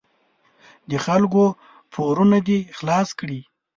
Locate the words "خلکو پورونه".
1.05-2.37